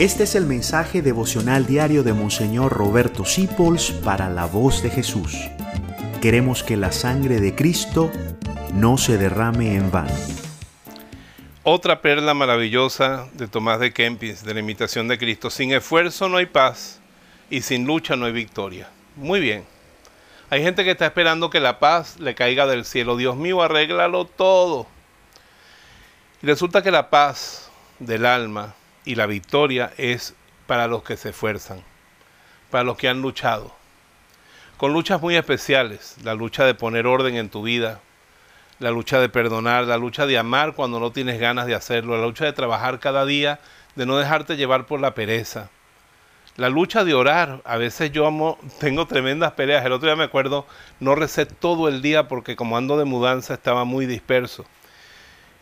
[0.00, 5.36] Este es el mensaje devocional diario de Monseñor Roberto Sipols para la voz de Jesús.
[6.22, 8.10] Queremos que la sangre de Cristo
[8.72, 10.14] no se derrame en vano.
[11.64, 15.50] Otra perla maravillosa de Tomás de Kempis, de la imitación de Cristo.
[15.50, 16.98] Sin esfuerzo no hay paz
[17.50, 18.88] y sin lucha no hay victoria.
[19.16, 19.66] Muy bien.
[20.48, 23.18] Hay gente que está esperando que la paz le caiga del cielo.
[23.18, 24.86] Dios mío, arréglalo todo.
[26.42, 30.34] Y resulta que la paz del alma y la victoria es
[30.66, 31.82] para los que se esfuerzan,
[32.70, 33.74] para los que han luchado.
[34.76, 38.00] Con luchas muy especiales, la lucha de poner orden en tu vida,
[38.78, 42.26] la lucha de perdonar, la lucha de amar cuando no tienes ganas de hacerlo, la
[42.26, 43.60] lucha de trabajar cada día,
[43.94, 45.70] de no dejarte llevar por la pereza.
[46.56, 49.84] La lucha de orar, a veces yo amo, tengo tremendas peleas.
[49.84, 50.66] El otro día me acuerdo,
[50.98, 54.64] no recé todo el día porque como ando de mudanza estaba muy disperso.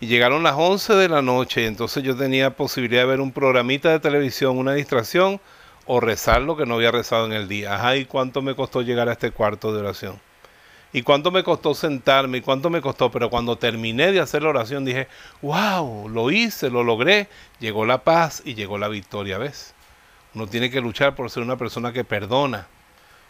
[0.00, 3.32] Y llegaron las 11 de la noche y entonces yo tenía posibilidad de ver un
[3.32, 5.40] programita de televisión, una distracción
[5.86, 7.74] o rezar lo que no había rezado en el día.
[7.74, 10.20] Ajá, ¿y cuánto me costó llegar a este cuarto de oración?
[10.92, 12.38] ¿Y cuánto me costó sentarme?
[12.38, 13.10] ¿Y cuánto me costó?
[13.10, 15.08] Pero cuando terminé de hacer la oración dije,
[15.42, 17.28] wow, lo hice, lo logré.
[17.58, 19.74] Llegó la paz y llegó la victoria, ¿ves?
[20.34, 22.68] Uno tiene que luchar por ser una persona que perdona,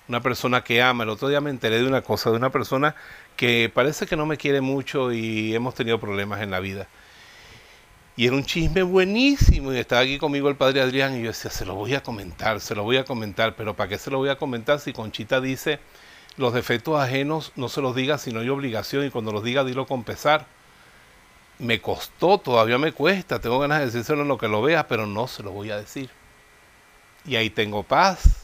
[0.08, 1.04] una persona que ama.
[1.04, 2.94] El otro día me enteré de una cosa, de una persona
[3.36, 6.88] que parece que no me quiere mucho y hemos tenido problemas en la vida.
[8.16, 11.52] Y era un chisme buenísimo y estaba aquí conmigo el padre Adrián y yo decía,
[11.52, 14.18] se lo voy a comentar, se lo voy a comentar, pero ¿para qué se lo
[14.18, 15.78] voy a comentar si Conchita dice,
[16.36, 19.62] los defectos ajenos no se los diga si no hay obligación y cuando los diga
[19.62, 20.46] dilo con pesar?
[21.60, 25.06] Me costó, todavía me cuesta, tengo ganas de decírselo en lo que lo vea, pero
[25.06, 26.10] no se lo voy a decir.
[27.24, 28.37] Y ahí tengo paz,